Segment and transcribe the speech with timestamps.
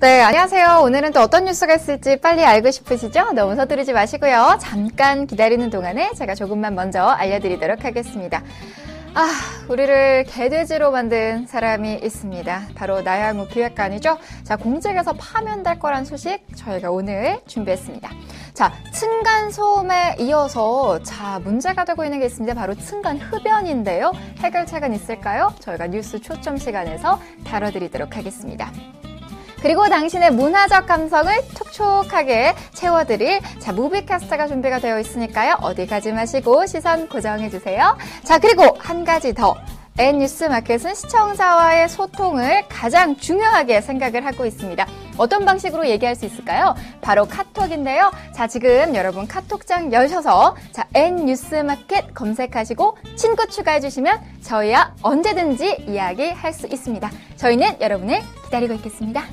[0.00, 0.82] 네, 안녕하세요.
[0.84, 3.32] 오늘은 또 어떤 뉴스가 있을지 빨리 알고 싶으시죠?
[3.32, 4.56] 너무 서두르지 마시고요.
[4.60, 8.44] 잠깐 기다리는 동안에 제가 조금만 먼저 알려드리도록 하겠습니다.
[9.14, 9.28] 아,
[9.68, 12.68] 우리를 개돼지로 만든 사람이 있습니다.
[12.76, 14.18] 바로 나양우 기획관이죠.
[14.44, 18.08] 자, 공직에서 파면될 거란 소식 저희가 오늘 준비했습니다.
[18.54, 22.54] 자, 층간 소음에 이어서 자, 문제가 되고 있는 게 있습니다.
[22.54, 24.12] 바로 층간 흡연인데요.
[24.38, 25.52] 해결책은 있을까요?
[25.58, 28.70] 저희가 뉴스 초점 시간에서 다뤄드리도록 하겠습니다.
[29.62, 35.56] 그리고 당신의 문화적 감성을 촉촉하게 채워드릴 자 무비캐스트가 준비가 되어 있으니까요.
[35.60, 37.96] 어디 가지 마시고 시선 고정해 주세요.
[38.24, 39.56] 자 그리고 한 가지 더.
[40.00, 44.86] N뉴스 마켓은 시청자와의 소통을 가장 중요하게 생각을 하고 있습니다.
[45.16, 46.76] 어떤 방식으로 얘기할 수 있을까요?
[47.00, 48.12] 바로 카톡인데요.
[48.32, 56.52] 자, 지금 여러분 카톡장 여셔서 자, N뉴스 마켓 검색하시고 친구 추가해 주시면 저희와 언제든지 이야기할
[56.52, 57.10] 수 있습니다.
[57.34, 59.24] 저희는 여러분을 기다리고 있겠습니다.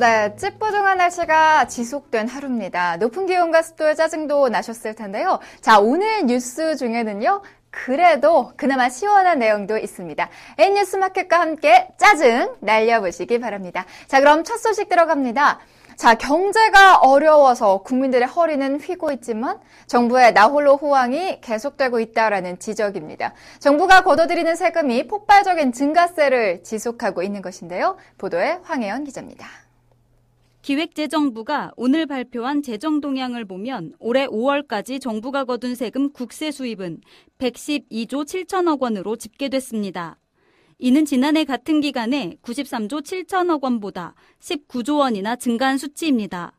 [0.00, 2.96] 네, 찌뿌둥한 날씨가 지속된 하루입니다.
[2.96, 5.40] 높은 기온과 습도에 짜증도 나셨을 텐데요.
[5.60, 7.42] 자, 오늘 뉴스 중에는요.
[7.68, 10.30] 그래도 그나마 시원한 내용도 있습니다.
[10.56, 13.84] N뉴스 마켓과 함께 짜증 날려보시기 바랍니다.
[14.06, 15.58] 자, 그럼 첫 소식 들어갑니다.
[15.96, 23.34] 자, 경제가 어려워서 국민들의 허리는 휘고 있지만 정부의 나홀로 호황이 계속되고 있다라는 지적입니다.
[23.58, 27.98] 정부가 걷어들이는 세금이 폭발적인 증가세를 지속하고 있는 것인데요.
[28.16, 29.46] 보도에 황혜연 기자입니다.
[30.62, 37.00] 기획재정부가 오늘 발표한 재정 동향을 보면 올해 5월까지 정부가 거둔 세금 국세 수입은
[37.38, 40.18] 112조 7천억 원으로 집계됐습니다.
[40.78, 46.52] 이는 지난해 같은 기간에 93조 7천억 원보다 19조 원이나 증가한 수치입니다.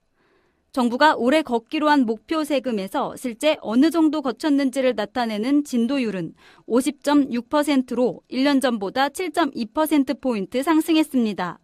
[0.72, 6.34] 정부가 올해 걷기로 한 목표 세금에서 실제 어느 정도 거쳤는지를 나타내는 진도율은
[6.68, 11.59] 50.6%로 1년 전보다 7.2%포인트 상승했습니다.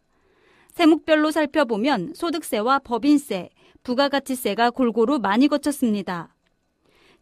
[0.77, 3.49] 세목별로 살펴보면 소득세와 법인세,
[3.81, 6.35] 부가가치세가 골고루 많이 거쳤습니다.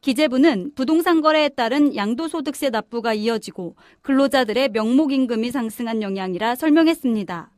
[0.02, 7.50] 기재부는 부동산 거래에 따른 양도소득세 납부가 이어지고 근로자들의 명목임금이 상승한 영향이라 설명했습니다.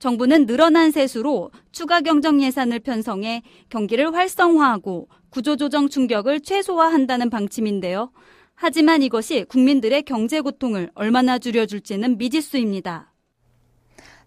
[0.00, 8.10] 정부는 늘어난 세수로 추가 경정 예산을 편성해 경기를 활성화하고 구조조정 충격을 최소화한다는 방침인데요.
[8.56, 13.12] 하지만 이것이 국민들의 경제 고통을 얼마나 줄여줄지는 미지수입니다.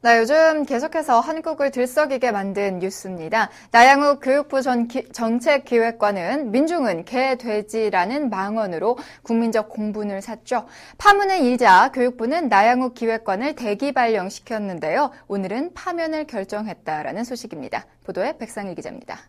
[0.01, 3.49] 네, 요즘 계속해서 한국을 들썩이게 만든 뉴스입니다.
[3.71, 10.67] 나양욱 교육부 전 기, 정책기획관은 민중은 개, 돼지라는 망언으로 국민적 공분을 샀죠.
[10.97, 15.11] 파문을 일자 교육부는 나양욱 기획관을 대기 발령시켰는데요.
[15.27, 17.85] 오늘은 파면을 결정했다라는 소식입니다.
[18.05, 19.19] 보도에 백상일 기자입니다.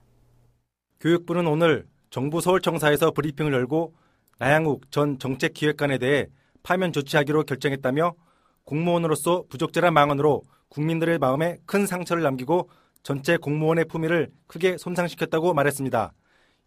[1.00, 3.92] 교육부는 오늘 정부 서울청사에서 브리핑을 열고
[4.38, 6.28] 나양욱 전 정책기획관에 대해
[6.62, 8.14] 파면 조치하기로 결정했다며
[8.64, 12.70] 공무원으로서 부적절한 망언으로 국민들의 마음에 큰 상처를 남기고
[13.02, 16.12] 전체 공무원의 품위를 크게 손상시켰다고 말했습니다.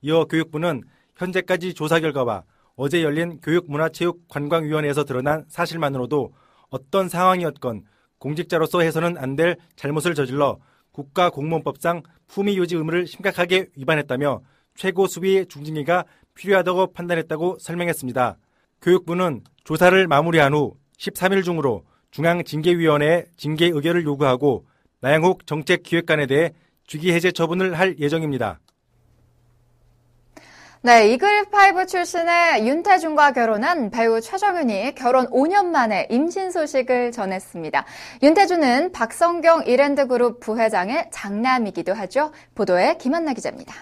[0.01, 0.83] 이어 교육부는
[1.15, 2.43] 현재까지 조사 결과와
[2.75, 6.33] 어제 열린 교육문화체육관광위원회에서 드러난 사실만으로도
[6.69, 7.83] 어떤 상황이었건
[8.17, 10.57] 공직자로서 해서는 안 될 잘못을 저질러
[10.91, 14.41] 국가공무원법상 품위 유지 의무를 심각하게 위반했다며
[14.75, 16.05] 최고 수위 중징계가
[16.35, 18.37] 필요하다고 판단했다고 설명했습니다.
[18.81, 24.65] 교육부는 조사를 마무리한 후 13일 중으로 중앙징계위원회에 징계 의결을 요구하고
[25.01, 26.53] 나양욱 정책기획관에 대해
[26.85, 28.59] 주기 해제 처분을 할 예정입니다.
[30.85, 37.85] 네, 이글파이브 출신의 윤태준과 결혼한 배우 최정윤이 결혼 5년 만에 임신 소식을 전했습니다.
[38.21, 42.33] 윤태준은 박성경 이랜드 그룹 부회장의 장남이기도 하죠.
[42.53, 43.73] 보도에 김한나 기자입니다.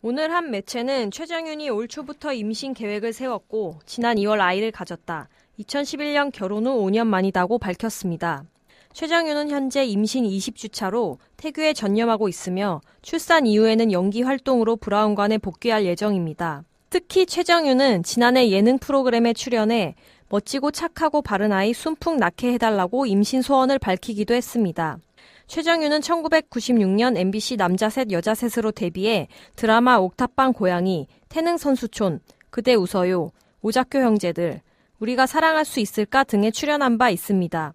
[0.00, 5.28] 오늘 한 매체는 최정윤이 올 초부터 임신 계획을 세웠고 지난 2월 아이를 가졌다.
[5.60, 8.44] 2011년 결혼 후 5년 만이다고 밝혔습니다.
[8.92, 16.64] 최정윤은 현재 임신 20주차로 태교에 전념하고 있으며 출산 이후에는 연기 활동으로 브라운관에 복귀할 예정입니다.
[16.88, 19.94] 특히 최정윤은 지난해 예능 프로그램에 출연해
[20.28, 24.98] 멋지고 착하고 바른 아이 순풍 낳게 해달라고 임신 소원을 밝히기도 했습니다.
[25.46, 32.20] 최정윤은 1996년 MBC 남자 셋 여자 셋으로 데뷔해 드라마 옥탑방 고양이, 태능 선수촌,
[32.50, 33.30] 그대 웃어요,
[33.62, 34.60] 오작교 형제들,
[35.00, 37.74] 우리가 사랑할 수 있을까 등에 출연한 바 있습니다.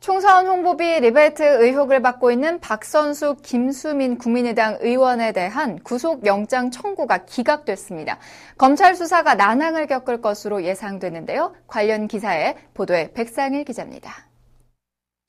[0.00, 8.18] 총선 홍보비 리베이트 의혹을 받고 있는 박선숙 김수민 국민의당 의원에 대한 구속영장 청구가 기각됐습니다.
[8.58, 11.54] 검찰 수사가 난항을 겪을 것으로 예상되는데요.
[11.68, 14.28] 관련 기사에 보도에 백상일 기자입니다.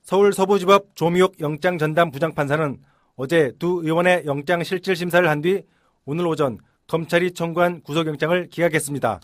[0.02, 2.76] 서울 서부지법 조미옥 영장 전담 부장판사는
[3.14, 5.62] 어제 두 의원의 영장 실질 심사를 한 뒤
[6.04, 6.58] 오늘 오전
[6.88, 9.20] 검찰이 청구한 구속영장을 기각했습니다.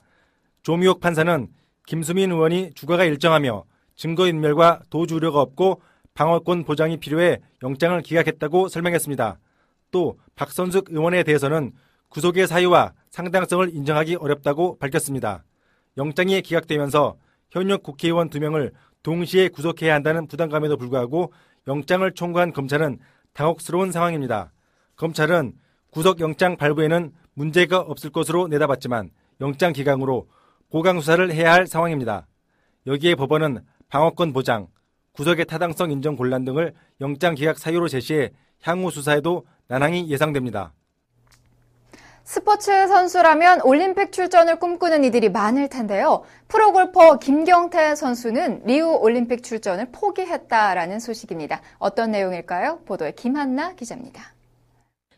[0.62, 1.48] 조미옥 판사는
[1.86, 3.64] 김수민 의원이 주가가 일정하며
[3.96, 5.82] 증거인멸과 도주 우려가 없고
[6.14, 9.38] 방어권 보장이 필요해 영장을 기각했다고 설명했습니다.
[9.90, 11.72] 또 박선숙 의원에 대해서는
[12.08, 15.44] 구속의 사유와 상당성을 인정하기 어렵다고 밝혔습니다.
[15.96, 17.16] 영장이 기각되면서
[17.50, 18.72] 현역 국회의원 2명을
[19.02, 21.32] 동시에 구속해야 한다는 부담감에도 불구하고
[21.66, 22.98] 영장을 청구한 검찰은
[23.32, 24.52] 당혹스러운 상황입니다.
[24.96, 25.54] 검찰은
[25.90, 29.10] 구속영장 발부에는 문제가 없을 것으로 내다봤지만
[29.40, 30.28] 영장 기각으로
[30.70, 32.26] 보강 수사를 해야 할 상황입니다.
[32.86, 34.68] 여기에 법원은 방어권 보장,
[35.12, 38.30] 구속의 타당성 인정 곤란 등을 영장 기각 사유로 제시해
[38.62, 40.72] 향후 수사에도 난항이 예상됩니다.
[42.22, 46.22] 스포츠 선수라면 올림픽 출전을 꿈꾸는 이들이 많을 텐데요.
[46.46, 51.60] 프로골퍼 김경태 선수는 리우 올림픽 출전을 포기했다라는 소식입니다.
[51.78, 52.82] 어떤 내용일까요?
[52.84, 54.34] 보도에 김한나 기자입니다.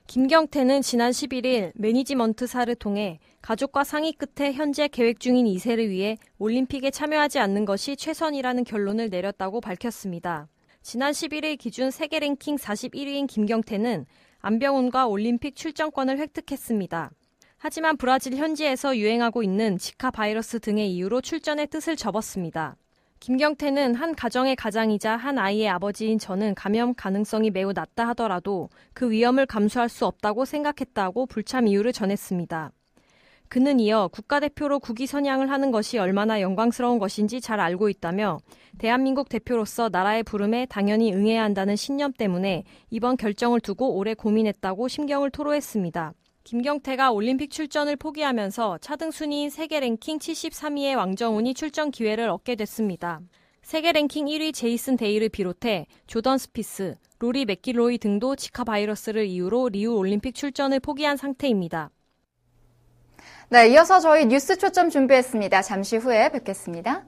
[0.06, 7.40] 김경태는 지난 11일 매니지먼트사를 통해 가족과 상의 끝에 현재 계획 중인 이세를 위해 올림픽에 참여하지
[7.40, 10.48] 않는 것이 최선이라는 결론을 내렸다고 밝혔습니다.
[10.80, 14.06] 지난 11일 기준 세계 랭킹 41위인 김경태는
[14.40, 17.10] 안병훈과 올림픽 출전권을 획득했습니다.
[17.58, 22.76] 하지만 브라질 현지에서 유행하고 있는 지카 바이러스 등의 이유로 출전의 뜻을 접었습니다.
[23.18, 29.46] 김경태는 한 가정의 가장이자 한 아이의 아버지인 저는 감염 가능성이 매우 낮다 하더라도 그 위험을
[29.46, 32.72] 감수할 수 없다고 생각했다고 불참 이유를 전했습니다.
[33.52, 38.38] 그는 이어 국가대표로 국위 선양을 하는 것이 얼마나 영광스러운 것인지 잘 알고 있다며
[38.78, 45.28] 대한민국 대표로서 나라의 부름에 당연히 응해야 한다는 신념 때문에 이번 결정을 두고 오래 고민했다고 심경을
[45.28, 46.14] 토로했습니다.
[46.44, 53.20] 김경태가 올림픽 출전을 포기하면서 차등 순위인 세계 랭킹 73위의 왕정훈이 출전 기회를 얻게 됐습니다.
[53.60, 59.92] 세계 랭킹 1위 제이슨 데이를 비롯해 조던 스피스, 로리 맥길로이 등도 지카 바이러스를 이유로 리우
[59.92, 61.90] 올림픽 출전을 포기한 상태입니다.
[63.48, 65.62] 네, 이어서 저희 뉴스 초점 준비했습니다.
[65.62, 67.04] 잠시 후에 뵙겠습니다.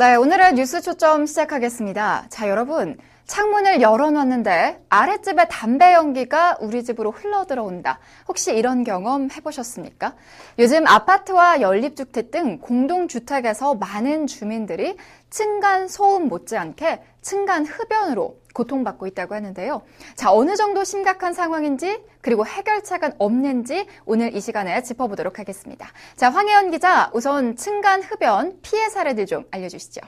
[0.00, 2.24] 네, 오늘의 뉴스 초점 시작하겠습니다.
[2.30, 2.96] 자, 여러분.
[3.26, 7.98] 창문을 열어놨는데 아랫집에 담배 연기가 우리 집으로 흘러들어온다.
[8.26, 10.14] 혹시 이런 경험 해보셨습니까?
[10.58, 14.96] 요즘 아파트와 연립주택 등 공동주택에서 많은 주민들이
[15.28, 19.82] 층간 소음 못지않게 층간 흡연으로 고통받고 있다고 하는데요.
[20.14, 25.88] 자, 어느 정도 심각한 상황인지 그리고 해결책은 없는지 오늘 이 시간에 짚어보도록 하겠습니다.
[26.16, 30.00] 자, 황혜연 기자, 우선 층간 흡연 피해 사례들 좀 알려주시죠.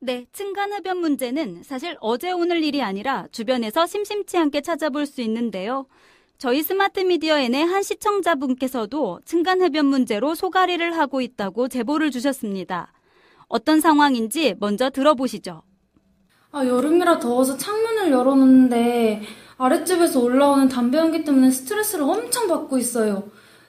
[0.00, 5.86] 네, 층간 흡연 문제는 사실 어제 오늘 일이 아니라 주변에서 심심치 않게 찾아볼 수 있는데요.
[6.38, 12.92] 저희 스마트 미디어 N의 한 시청자분께서도 층간 흡연 문제로 소가리를 하고 있다고 제보를 주셨습니다.
[13.46, 15.62] 어떤 상황인지 먼저 들어보시죠.
[16.54, 19.22] 아, 여름이라 더워서 창문을 열어놓는데
[19.56, 23.24] 아랫집에서 올라오는 담배 연기 때문에 스트레스를 엄청 받고 있어요.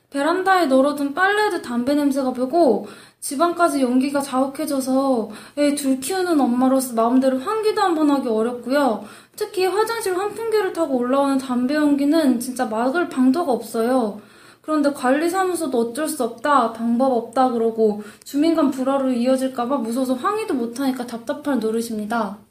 [0.10, 2.88] 베란다에 널어둔 빨래에도 담배 냄새가 배고
[3.22, 9.06] 집안까지 연기가 자욱해져서 애 둘 키우는 엄마로서 마음대로 환기도 한번 하기 어렵고요.
[9.38, 14.20] 특히 화장실 환풍기를 타고 올라오는 담배 연기는 진짜 막을 방도가 없어요.
[14.62, 21.08] 그런데 관리사무소도 어쩔 수 없다, 방법 없다 그러고 주민 간 불화로 이어질까봐 무서워서 항의도 못하니까
[21.08, 22.43] 답답한 노릇입니다.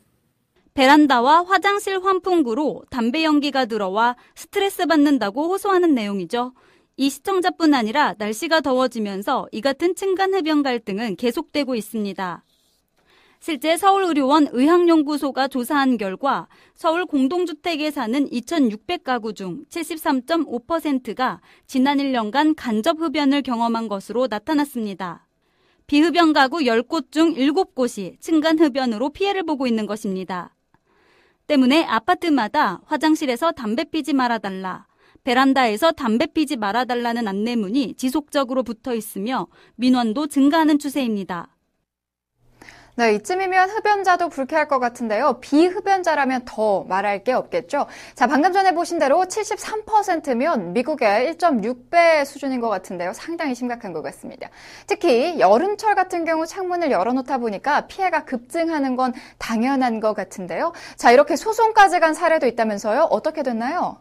[0.74, 6.54] 베란다와 화장실 환풍구로 담배 연기가 들어와 스트레스 받는다고 호소하는 내용이죠.
[6.96, 12.44] 이 시청자뿐 아니라 날씨가 더워지면서 이 같은 층간 흡연 갈등은 계속되고 있습니다.
[13.40, 23.42] 실제 서울의료원 의학연구소가 조사한 결과 서울 공동주택에 사는 2,600가구 중 73.5%가 지난 1년간 간접 흡연을
[23.42, 25.26] 경험한 것으로 나타났습니다.
[25.86, 30.54] 비흡연 가구 10곳 중 7곳이 층간 흡연으로 피해를 보고 있는 것입니다.
[31.52, 34.86] 때문에 아파트마다 화장실에서 담배 피지 말아달라,
[35.22, 41.51] 베란다에서 담배 피지 말아달라는 안내문이 지속적으로 붙어 있으며 민원도 증가하는 추세입니다.
[42.94, 45.38] 네, 이쯤이면 흡연자도 불쾌할 것 같은데요.
[45.40, 47.86] 비흡연자라면 더 말할 게 없겠죠.
[48.14, 53.14] 자, 방금 전에 보신 대로 73%면 미국의 1.6배 수준인 것 같은데요.
[53.14, 54.50] 상당히 심각한 것 같습니다.
[54.86, 60.74] 특히 여름철 같은 경우 창문을 열어놓다 보니까 피해가 급증하는 건 당연한 것 같은데요.
[60.96, 63.08] 자, 이렇게 소송까지 간 사례도 있다면서요.
[63.10, 64.00] 어떻게 됐나요?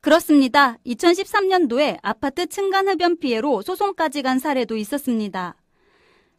[0.00, 0.76] 그렇습니다.
[0.84, 5.54] 2013년도에 아파트 층간 흡연 피해로 소송까지 간 사례도 있었습니다.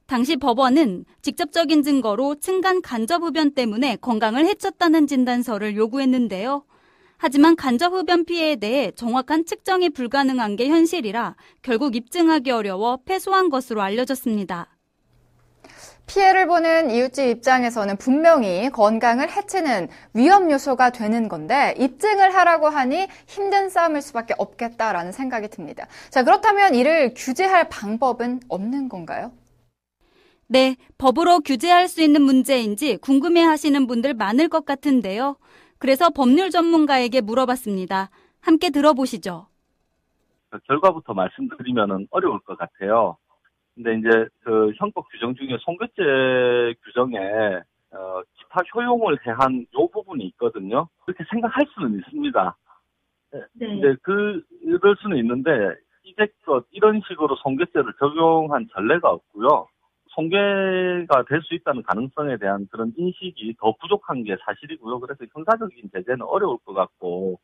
[0.05, 6.65] 당시 법원은 직접적인 증거로 층간 간접 흡연 때문에 건강을 해쳤다는 진단서를 요구했는데요.
[7.17, 13.81] 하지만 간접 흡연 피해에 대해 정확한 측정이 불가능한 게 현실이라 결국 입증하기 어려워 패소한 것으로
[13.81, 14.67] 알려졌습니다.
[16.05, 23.69] 피해를 보는 이웃집 입장에서는 분명히 건강을 해치는 위험 요소가 되는 건데 입증을 하라고 하니 힘든
[23.69, 25.87] 싸움일 수밖에 없겠다라는 생각이 듭니다.
[26.09, 29.31] 자, 그렇다면 이를 규제할 방법은 없는 건가요?
[30.47, 35.37] 네, 법으로 규제할 수 있는 문제인지 궁금해 하시는 분들 많을 것 같은데요.
[35.79, 38.09] 그래서 법률 전문가에게 물어봤습니다.
[38.41, 39.47] 함께 들어보시죠.
[40.49, 43.17] 그 결과부터 말씀드리면 어려울 것 같아요.
[43.73, 47.17] 근데 이제 그 형법 규정 중에 송교죄 규정에
[47.91, 50.87] 어, 기타 효용을 해한 요 부분이 있거든요.
[51.05, 52.57] 그렇게 생각할 수는 있습니다.
[53.31, 53.39] 네.
[53.57, 55.49] 근데 그 이럴 수는 있는데
[56.03, 59.67] 이제껏 이런 식으로 송교죄를 적용한 전례가 없고요.
[60.15, 64.99] 송괴가 될 수 있다는 가능성에 대한 그런 인식이 더 부족한 게 사실이고요.
[64.99, 67.39] 그래서 형사적인 제재는 어려울 것 같고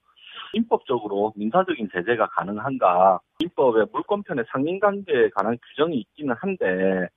[0.53, 3.19] 민법적으로 민사적인 제재가 가능한가?
[3.39, 7.07] 민법에 물권편의 상인관계에 관한 규정이 있기는 한데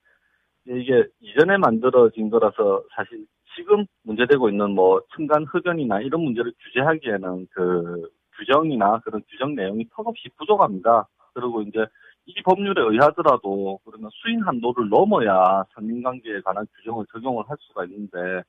[0.66, 8.08] 이게 이전에 만들어진 거라서 사실 지금 문제되고 있는 뭐 층간 흡연이나 이런 문제를 규제하기에는 그
[8.38, 11.08] 규정이나 그런 규정 내용이 턱없이 부족합니다.
[11.34, 11.84] 그리고 이제
[12.26, 18.42] 이 법률에 의하더라도 그러면 수인 한도를 넘어야 상인관계에 관한 규정을 적용을 할 수가 있는데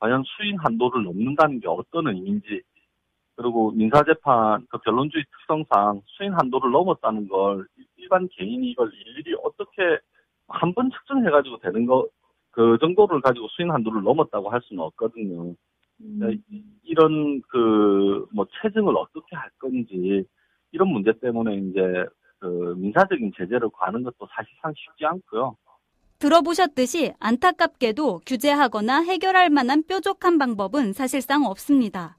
[0.00, 2.62] 과연 수인 한도를 넘는다는 게 어떤 의미인지
[3.36, 9.98] 그리고 민사재판 그 변론주의 특성상 수인 한도를 넘었다는 걸 일반 개인이 이걸 일일이 어떻게
[10.48, 12.06] 한 번 측정해가지고 되는 거
[12.52, 15.54] 그 정도를 가지고 수인 한도를 넘었다고 할 수는 없거든요.
[16.02, 16.42] 음.
[16.84, 20.24] 이런 그 뭐 체증을 어떻게 할 건지
[20.72, 21.80] 이런 문제 때문에 이제
[22.42, 25.56] 그 민사적인 제재를 가는 것도 사실상 쉽지 않고요.
[26.18, 32.18] 들어보셨듯이 안타깝게도 규제하거나 해결할 만한 뾰족한 방법은 사실상 없습니다.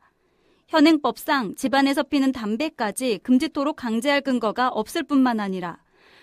[0.70, 5.80] 현행법상 집안에서 피는 담배까지 금지토록 강제할 근거가 없을 뿐만 아니라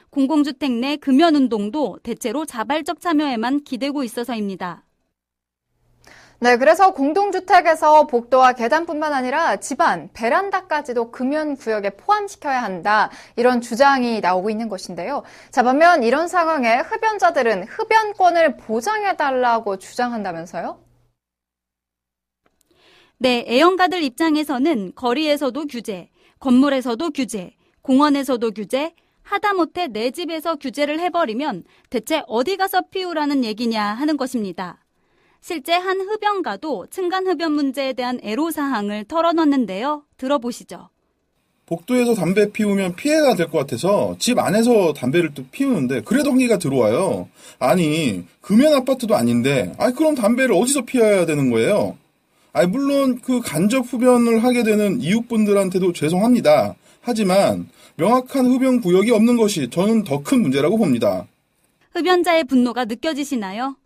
[0.09, 4.83] 공공주택 내 금연 운동도 대체로 자발적 참여에만 기대고 있어서입니다.
[6.43, 13.11] 네, 그래서 공동주택에서 복도와 계단뿐만 아니라 집안, 베란다까지도 금연 구역에 포함시켜야 한다.
[13.37, 15.23] 이런 주장이 나오고 있는 것인데요.
[15.51, 20.83] 자, 반면 이런 상황에 흡연자들은 흡연권을 보장해달라고 주장한다면서요?
[23.19, 28.95] 네, 애연가들 입장에서는 거리에서도 규제, 건물에서도 규제, 공원에서도 규제,
[29.25, 34.80] 하다못해 내 집에서 규제를 해버리면 대체 어디 가서 피우라는 얘기냐 하는 것입니다.
[35.41, 40.05] 실제 한 흡연가도 층간 흡연 문제에 대한 애로사항을 털어놨는데요.
[40.17, 40.89] 들어보시죠.
[41.67, 47.29] 복도에서 담배 피우면 피해가 될 것 같아서 집 안에서 담배를 또 피우는데 그래도 한기가 들어와요.
[47.61, 51.97] 아니 금연 아파트도 아닌데 아니 그럼 담배를 어디서 피워야 되는 거예요?
[52.53, 56.75] 아니 물론 그 간접 흡연을 하게 되는 이웃분들한테도 죄송합니다.
[57.03, 61.27] 하지만 명확한 흡연 구역이 없는 것이 저는 더 큰 문제라고 봅니다.
[61.93, 63.77] 흡연자의 분노가 느껴지시나요?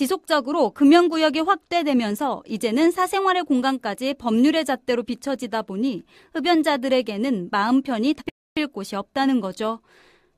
[0.00, 8.96] 지속적으로 금연구역이 확대되면서 이제는 사생활의 공간까지 법률의 잣대로 비춰지다 보니 흡연자들에게는 마음 편히 탈 곳이
[8.96, 9.80] 없다는 거죠.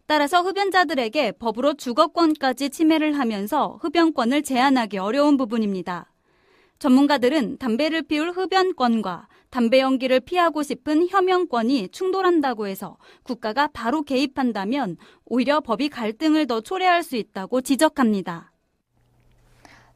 [0.06, 6.10] 따라서 흡연자들에게 법으로 주거권까지 침해를 하면서 흡연권을 제한하기 어려운 부분입니다.
[6.80, 15.60] 전문가들은 담배를 피울 흡연권과 담배 연기를 피하고 싶은 혐연권이 충돌한다고 해서 국가가 바로 개입한다면 오히려
[15.60, 18.51] 법이 갈등을 더 초래할 수 있다고 지적합니다.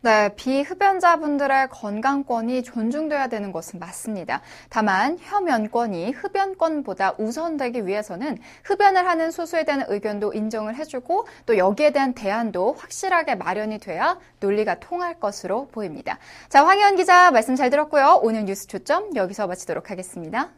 [0.06, 4.40] 네, 비흡연자분들의 건강권이 존중돼야 되는 것은 맞습니다.
[4.70, 12.14] 다만 혐연권이 흡연권보다 우선되기 위해서는 흡연을 하는 소수에 대한 의견도 인정을 해주고 또 여기에 대한
[12.14, 16.20] 대안도 확실하게 마련이 돼야 논리가 통할 것으로 보입니다.
[16.50, 18.20] 자, 황희연 기자 말씀 잘 들었고요.
[18.22, 20.50] 오늘 뉴스 초점 여기서 마치도록 하겠습니다.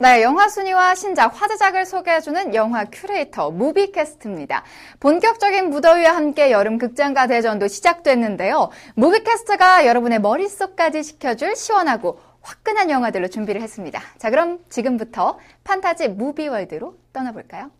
[0.00, 4.62] 네, 영화 순위와 신작, 화제작을 소개해주는 영화 큐레이터 무비캐스트입니다.
[5.00, 8.70] 본격적인 무더위와 함께 여름 극장가 대전도 시작됐는데요.
[8.94, 14.00] 무비캐스트가 여러분의 머릿속까지 식혀줄 시원하고 화끈한 영화들로 준비를 했습니다.
[14.18, 17.72] 자, 그럼 지금부터 판타지 movie world로 떠나볼까요?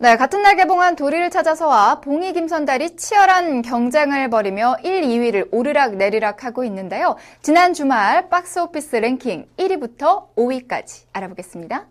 [0.00, 6.44] 네, 같은 날 개봉한 도리를 찾아서와 봉이 김선달이 치열한 경쟁을 벌이며 1, 2위를 오르락 내리락
[6.44, 7.16] 하고 있는데요.
[7.42, 11.86] 지난 주말 박스 오피스 랭킹 1위부터 5위까지 알아보겠습니다.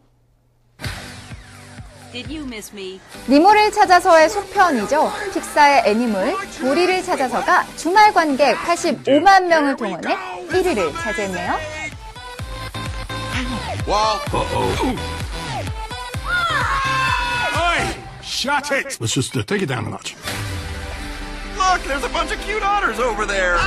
[3.27, 5.11] 니모를 찾아서의 속편이죠.
[5.33, 10.15] 픽사의 애니멀 도리를 찾아서가 주말 관객 85만 명을 동원해
[10.47, 11.55] 1위를 차지했네요.
[18.37, 18.97] Shut it!
[19.01, 20.15] Let's just uh, take it down a notch.
[21.57, 23.57] Look, there's a bunch of cute otters over there.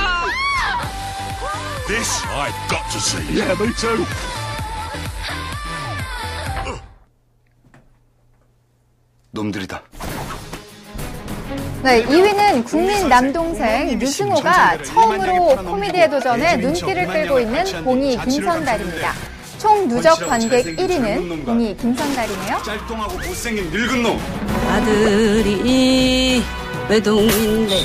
[1.89, 3.37] This I've got to see.
[3.37, 4.05] Yeah, me too.
[9.31, 9.83] 놈들이다.
[11.83, 19.31] 네, 2위는 국민 남동생 류승호가 처음으로 코미디에 도전해 눈길을 끌고 있는 봉이 김선달입니다.
[19.57, 22.63] 총 누적 관객 1위는 봉이 김선달이네요.
[22.63, 24.50] 짤뚱하고 못생긴 늙은 놈.
[24.71, 26.41] 아들이
[26.87, 27.75] 외동인데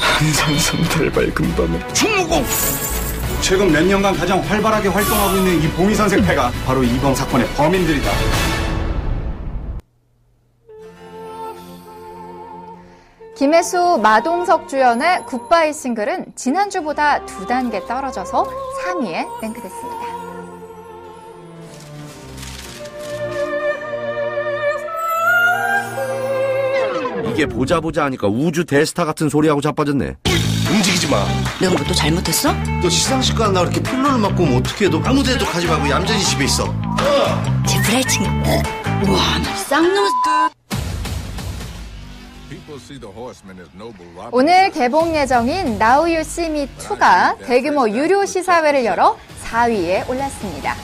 [0.00, 2.44] 한산삼달 밝은 밤에 충무공.
[3.40, 8.10] 최근 몇 년간 가장 활발하게 활동하고 있는 이 봉이 선생패가 바로 이번 사건의 범인들이다.
[13.36, 18.44] 김혜수, 마동석 주연의 굿바이 싱글은 지난주보다 두 단계 떨어져서
[18.82, 20.15] 3위에 랭크됐습니다.
[27.36, 30.16] 이게 보자 보자 하니까 우주 대스타 같은 소리하고 자빠졌네.
[30.72, 31.22] 움직이지 마.
[31.60, 32.50] 내가 뭐 또 잘못했어?
[32.80, 34.88] 너 시상식 가나 이렇게 필로를 맞고 오면 어떻게 해?
[34.88, 36.64] 너 아무 데도 가지 말고 얌전히 집에 있어.
[37.68, 40.06] 제 브라이팅 우와 나 쌍놈
[44.32, 50.74] 오늘 개봉 예정인 Now You See Me 2가 대규모 유료 시사회를 열어 4위에 올랐습니다.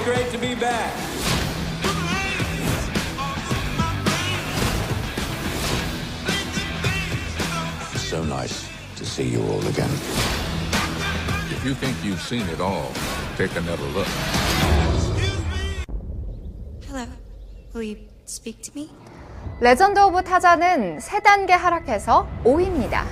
[0.00, 0.92] It's great to be back.
[7.96, 9.90] So nice to see you all again.
[11.50, 12.92] If you think you've seen it all,
[13.36, 14.08] take another look.
[16.86, 17.06] Hello.
[17.74, 18.90] Will you speak to me?
[19.60, 23.04] 레전드 오브 타자는 3단계 하락해서 5위입니다.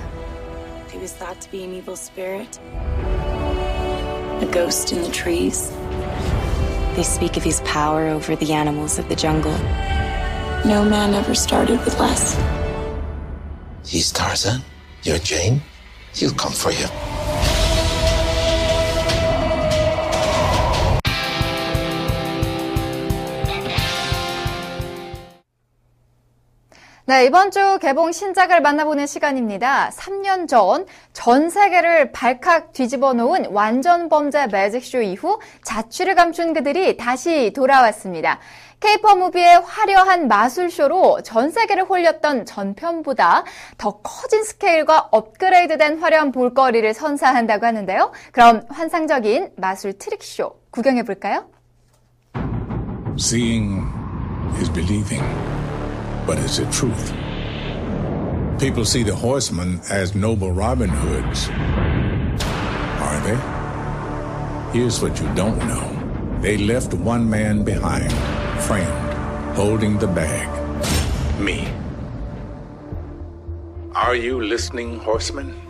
[0.91, 2.59] He was thought to be an evil spirit.
[4.41, 5.71] A ghost in the trees.
[7.00, 9.56] They speak of his power over the animals of the jungle.
[10.66, 12.36] No man ever started with less.
[13.86, 14.60] He's Tarzan.
[15.02, 15.62] You're Jane.
[16.12, 16.84] He'll come for you.
[27.10, 29.90] 네, 이번 주 개봉 신작을 만나보는 시간입니다.
[29.96, 37.52] 3년 전 전 세계를 발칵 뒤집어 놓은 완전 범죄 매직쇼 이후 자취를 감춘 그들이 다시
[37.52, 38.38] 돌아왔습니다.
[38.78, 43.44] 케이퍼 무비의 화려한 마술쇼로 전 세계를 홀렸던 전편보다
[43.76, 48.12] 더 커진 스케일과 업그레이드된 화려한 볼거리를 선사한다고 하는데요.
[48.30, 51.50] 그럼 환상적인 마술 트릭쇼 구경해 볼까요?
[53.18, 53.82] Seeing
[54.60, 55.22] is believing.
[56.30, 57.12] But is it truth?
[58.60, 61.48] People see the horsemen as noble Robin Hoods.
[63.08, 64.78] Are they?
[64.78, 66.38] Here's what you don't know.
[66.40, 68.12] They left one man behind,
[68.62, 70.46] framed, holding the bag.
[71.40, 71.66] Me.
[73.96, 75.60] Are you listening, horsemen?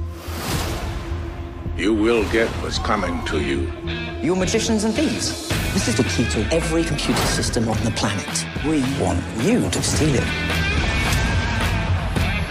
[1.78, 3.72] You will get what's coming to you.
[4.20, 5.50] You're magicians and thieves.
[5.72, 8.44] This is the key to every computer system on the planet.
[8.64, 10.26] We want you to steal it.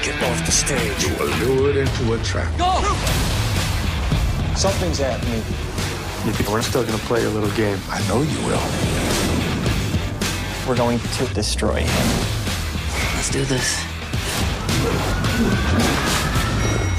[0.01, 1.03] Get off the stage.
[1.03, 2.57] You were lured into a trap.
[2.57, 2.81] Go!
[4.55, 5.43] Something's happening.
[6.25, 7.77] You think we're still gonna play a little game?
[7.89, 8.63] I know you will.
[10.65, 12.25] We're going to destroy him.
[13.15, 13.83] Let's do this.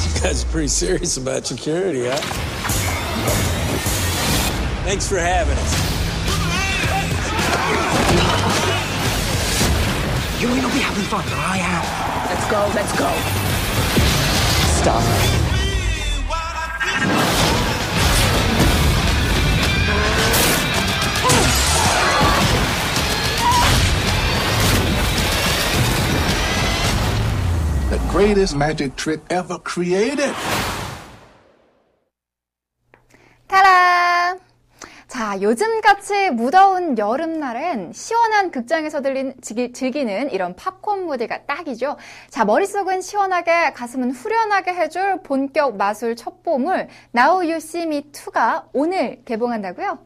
[0.04, 2.18] You guys are pretty serious about security, huh?
[4.84, 5.79] Thanks for having us.
[10.40, 11.84] You may not be having fun, but I am.
[12.30, 13.10] Let's go, let's go.
[14.80, 15.02] Stop.
[27.90, 30.34] The greatest magic trick ever created.
[35.40, 41.96] 요즘같이 무더운 여름날엔 시원한 극장에서 들린, 즐기 는 이런 팝콘 무대가 딱이죠.
[42.28, 49.22] 자, 머릿속은 시원하게, 가슴은 후련하게 해줄 본격 마술 첩보물 Now You See Me 2가 오늘
[49.24, 49.98] 개봉한다고요?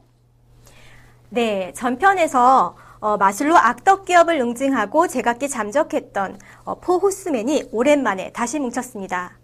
[1.29, 9.37] 네, 전편에서 어, 마술로 악덕 기업을 응징하고 제각기 잠적했던 어, 포 호스맨이 오랜만에 다시 뭉쳤습니다.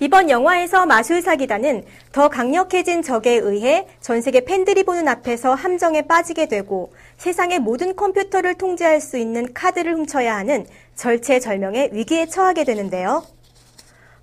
[0.00, 6.92] 이번 영화에서 마술사기단은 더 강력해진 적에 의해 전 세계 팬들이 보는 앞에서 함정에 빠지게 되고
[7.16, 13.24] 세상의 모든 컴퓨터를 통제할 수 있는 카드를 훔쳐야 하는 절체절명의 위기에 처하게 되는데요.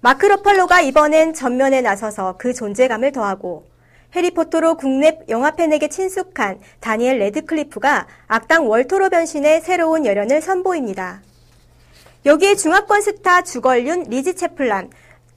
[0.02, 3.66] 마크 러팔로가 이번엔 전면에 나서서 그 존재감을 더하고
[4.14, 11.22] 해리포터로 국내 영화 팬에게 친숙한 다니엘 레드클리프가 악당 월토로 변신해 새로운 열연을 선보입니다.
[12.26, 14.90] 여기에 중화권 스타 주걸륜, 리지 캐플란,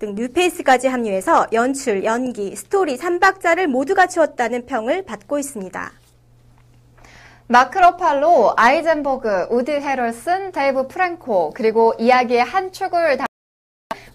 [0.04, 5.92] 등 뉴페이스까지 합류해서 연출, 연기, 스토리 3박자를 모두 갖추었다는 평을 받고 있습니다.
[7.46, 13.24] 마크 러팔로, 아이젠버그, 우디 해럴슨, 데이브 프랭코, 그리고 이야기의 한 축을 다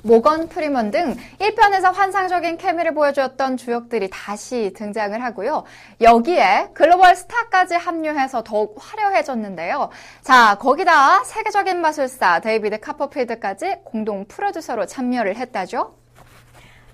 [0.01, 5.63] 모건 프리먼 등 1편에서 환상적인 케미를 보여주었던 주역들이 다시 등장을 하고요.
[6.01, 9.89] 여기에 글로벌 스타까지 합류해서 더욱 화려해졌는데요.
[10.21, 15.95] 자, 거기다 세계적인 마술사 데이비드 카퍼필드까지 공동 프로듀서로 참여를 했다죠.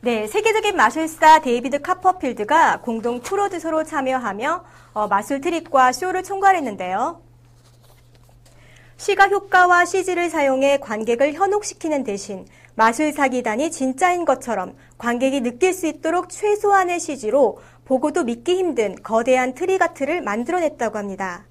[0.02, 4.64] 네, 세계적인 마술사 데이비드 카퍼필드가 공동 프로듀서로 참여하며
[4.94, 7.22] 어, 마술 트릭과 쇼를 총괄했는데요.
[8.98, 16.30] 시각 효과와 CG를 사용해 관객을 현혹시키는 대신 마술 사기단이 진짜인 것처럼 관객이 느낄 수 있도록
[16.30, 21.46] 최소한의 CG로 보고도 믿기 힘든 거대한 trick art를 만들어냈다고 합니다.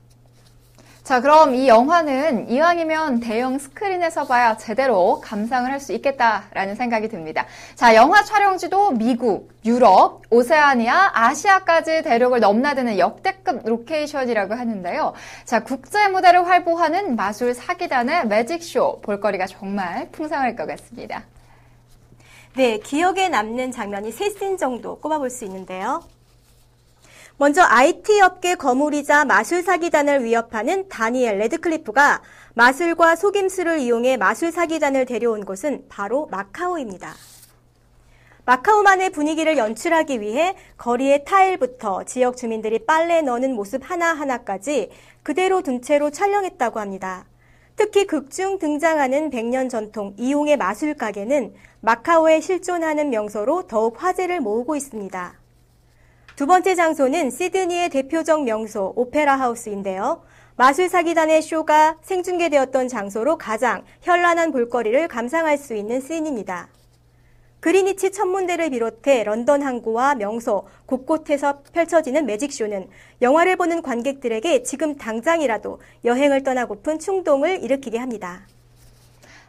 [1.04, 7.44] 자, 그럼 이 영화는 이왕이면 대형 스크린에서 봐야 제대로 감상을 할 수 있겠다라는 생각이 듭니다.
[7.74, 15.12] 자, 영화 촬영지도 미국, 유럽, 오세아니아, 아시아까지 대륙을 넘나드는 역대급 로케이션이라고 하는데요.
[15.44, 21.24] 자, 국제 무대를 활보하는 마술 사기단의 매직쇼 볼거리가 정말 풍성할 것 같습니다.
[22.56, 26.00] 네, 기억에 남는 장면이 세 씬 정도 꼽아볼 수 있는데요.
[27.36, 32.22] 먼저 IT 업계 거물이자 마술 사기단을 위협하는 다니엘 레드클리프가
[32.54, 37.12] 마술과 속임수를 이용해 마술 사기단을 데려온 곳은 바로 마카오입니다.
[38.44, 44.90] 마카오만의 분위기를 연출하기 위해 거리의 타일부터 지역 주민들이 빨래 넣는 모습 하나하나까지
[45.24, 47.24] 그대로 둔 채로 촬영했다고 합니다.
[47.74, 55.43] 특히 극중 등장하는 100년 전통 이용의 마술 가게는 마카오에 실존하는 명소로 더욱 화제를 모으고 있습니다.
[56.36, 60.24] 두 번째 장소는 시드니의 대표적 명소 오페라 하우스인데요.
[60.56, 66.70] 마술사기단의 쇼가 생중계되었던 장소로 가장 현란한 볼거리를 감상할 수 있는 씬입니다.
[67.60, 72.88] 그리니치 천문대를 비롯해 런던 항구와 명소 곳곳에서 펼쳐지는 매직쇼는
[73.22, 78.48] 영화를 보는 관객들에게 지금 당장이라도 여행을 떠나고픈 충동을 일으키게 합니다.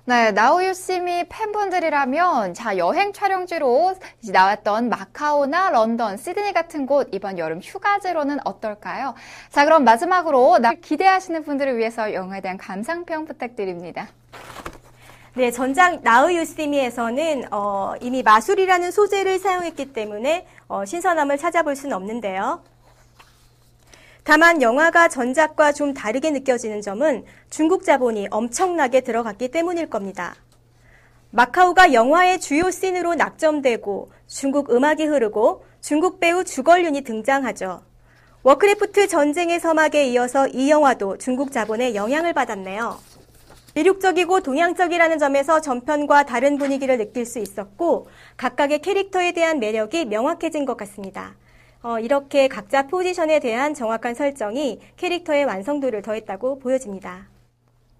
[0.07, 3.95] 네, 나우유씨미 팬분들이라면 자 여행 촬영지로
[4.31, 9.15] 나왔던 마카오나 런던, 시드니 같은 곳 이번 여름 휴가지로는 어떨까요?
[9.49, 14.07] 자 그럼 마지막으로 나 기대하시는 분들을 위해서 영화에 대한 감상평 부탁드립니다.
[15.33, 22.61] 네, 전작 나우 유시미에서는 어, 이미 마술이라는 소재를 사용했기 때문에 어, 신선함을 찾아볼 수는 없는데요.
[24.25, 30.33] 다만 영화가 전작과 좀 다르게 느껴지는 점은 중국 자본이 엄청나게 들어갔기 때문일 겁니다.
[31.29, 37.83] 마카오가 영화의 주요 씬으로 낙점되고 중국 음악이 흐르고 중국 배우 주걸륜이 등장하죠.
[38.41, 42.97] 워크래프트 전쟁의 서막에 이어서 이 영화도 중국 자본의 영향을 받았네요.
[43.75, 48.07] 이국적이고 동양적이라는 점에서 전편과 다른 분위기를 느낄 수 있었고
[48.37, 51.35] 각각의 캐릭터에 대한 매력이 명확해진 것 같습니다.
[51.85, 57.27] 어, 이렇게 각자 포지션에 대한 정확한 설정이 캐릭터의 완성도를 더했다고 보여집니다.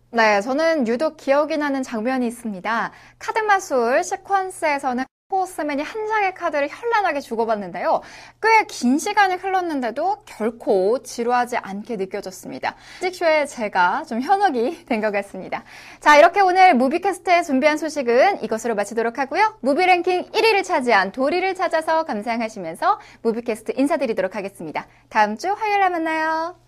[0.09, 2.91] 네, 저는 유독 기억이 나는 장면이 있습니다.
[3.19, 8.01] 카드 마술 시퀀스에서는 포 호스맨이 한 장의 카드를 현란하게 주고받는데요.
[8.41, 12.75] 꽤 긴 시간이 흘렀는데도 결코 지루하지 않게 느껴졌습니다.
[13.01, 15.63] 매직쇼에 제가 좀 현혹이 된 것 같습니다.
[15.99, 19.57] 자, 이렇게 오늘 무비캐스트에 준비한 소식은 이것으로 마치도록 하고요.
[19.59, 24.87] 무비 랭킹 1위를 차지한 도리를 찾아서 감상하시면서 무비캐스트 인사드리도록 하겠습니다.
[25.09, 26.64] 다음 주 화요일에 만나요.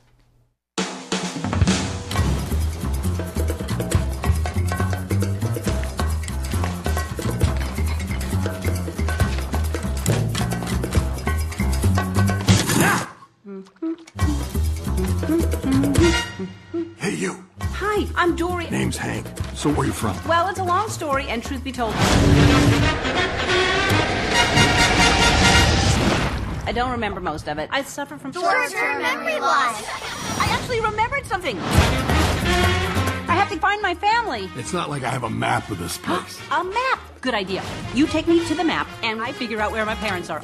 [16.97, 17.43] Hey, you.
[17.59, 18.69] Hi, I'm Dory.
[18.69, 19.25] Name's Hank.
[19.55, 20.15] So where are you from?
[20.27, 21.95] Well, it's a long story, and truth be told.
[26.65, 27.67] I don't remember most of it.
[27.71, 29.83] I suffer from Short-term memory loss.
[30.39, 31.57] I actually remembered something.
[31.57, 34.51] I have to find my family.
[34.55, 36.39] It's not like I have a map of this place.
[36.51, 36.99] A map.
[37.21, 37.63] Good idea.
[37.95, 40.43] You take me to the map, and I figure out where my parents are.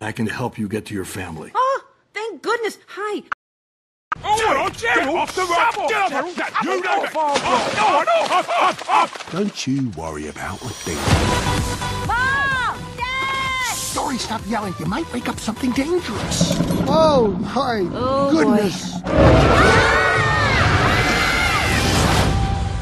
[0.00, 1.50] I can help you get to your family.
[1.54, 1.84] Oh,
[2.14, 2.78] thank goodness.
[2.88, 3.22] Hi.
[4.24, 5.74] Oh, get off the rock!
[5.88, 6.64] Get off the rock!
[6.64, 8.36] You know no, no!
[8.36, 9.30] Up, up, up!
[9.30, 10.96] Don't you worry about a thing.
[12.06, 12.78] Mom!
[12.96, 13.74] Dad!
[13.76, 14.74] Sorry, stop yelling.
[14.80, 16.56] You might wake up something dangerous.
[16.88, 18.94] Oh, my Oh, goodness.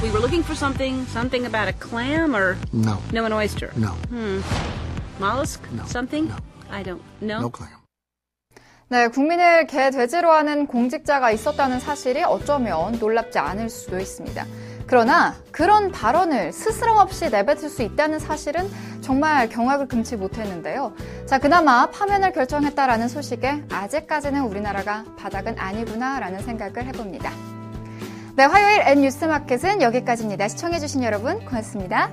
[0.02, 3.02] We were looking for something, something about a clam or No.
[3.12, 3.72] no an oyster.
[3.76, 3.88] No.
[3.88, 4.40] Hmm.
[5.20, 5.60] Mollusk?
[5.72, 5.84] No.
[5.86, 6.32] Something?
[6.70, 7.38] I don't know.
[7.40, 7.86] No clam.
[8.88, 14.46] 네, 국민을 개, 돼지로 하는 공직자가 있었다는 사실이 어쩌면 놀랍지 않을 수도 있습니다.
[14.86, 20.94] 그러나 그런 발언을 스스럼 없이 내뱉을 수 있다는 사실은 정말 경악을 금치 못했는데요.
[21.26, 27.32] 자, 그나마 파면을 결정했다라는 소식에 아직까지는 우리나라가 바닥은 아니구나라는 생각을 해봅니다.
[28.36, 30.46] 네, 화요일 N 뉴스마켓은 여기까지입니다.
[30.46, 32.10] 시청해주신 여러분 고맙습니다.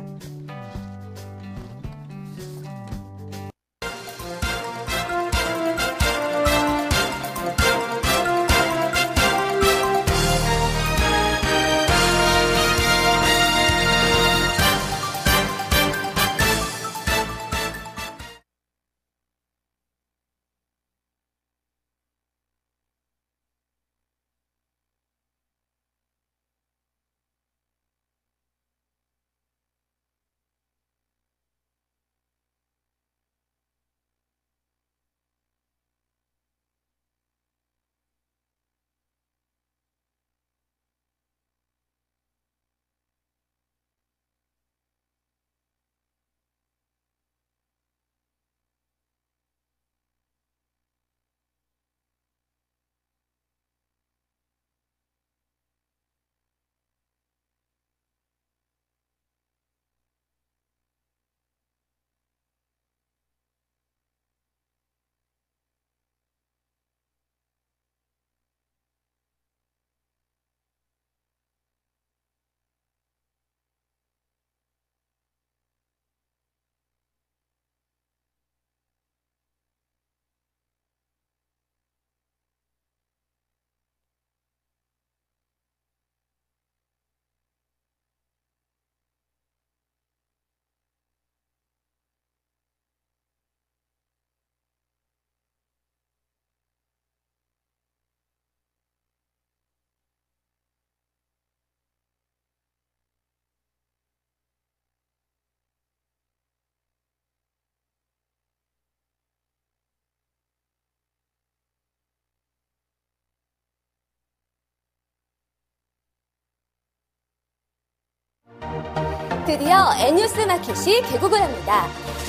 [119.46, 121.86] 드디어 N뉴스 마켓이 개국을 합니다.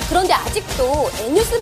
[0.09, 1.61] 그런데 아직도 N뉴스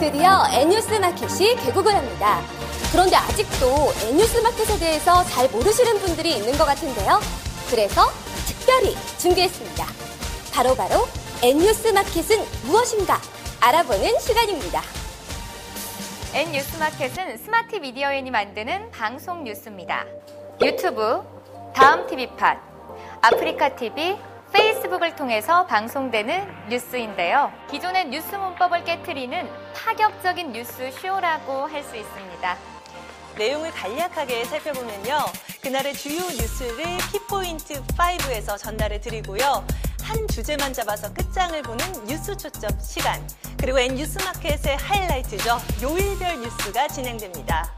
[0.00, 2.40] 드디어 N뉴스 마켓이 개국을 합니다.
[2.90, 7.20] 그런데 아직도 N뉴스 마켓에 대해서 잘 모르시는 분들이 있는 것 같은데요.
[7.70, 8.02] 그래서
[8.46, 9.86] 특별히 준비했습니다.
[10.52, 11.06] 바로바로
[11.42, 13.20] N뉴스 마켓은 무엇인가
[13.60, 14.80] 알아보는 시간입니다.
[16.32, 20.04] N 뉴스 마켓은 스마트 미디어엔이 만드는 방송 뉴스입니다.
[20.62, 21.22] 유튜브,
[21.74, 22.60] 다음 TV팟,
[23.20, 24.16] 아프리카 TV,
[24.52, 27.52] 페이스북을 통해서 방송되는 뉴스인데요.
[27.70, 32.56] 기존의 뉴스 문법을 깨트리는 파격적인 뉴스 쇼라고 할 수 있습니다.
[33.36, 35.18] 내용을 간략하게 살펴보면요.
[35.60, 39.64] 그날의 주요 뉴스를 키포인트 5에서 전달해 드리고요.
[40.04, 43.26] 한 주제만 잡아서 끝장을 보는 뉴스 초점 시간.
[43.56, 45.58] 그리고 N 뉴스마켓의 하이라이트죠.
[45.82, 47.74] 요일별 뉴스가 진행됩니다.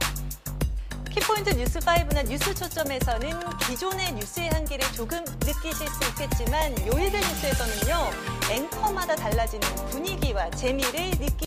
[1.09, 3.31] 키포인트 뉴스 5나 뉴스 초점에서는
[3.69, 8.11] 기존의 뉴스의 한계를 조금 느끼실 수 있겠지만 요일별 뉴스에서는요.
[8.51, 11.47] 앵커마다 달라지는 분위기와 재미를 느끼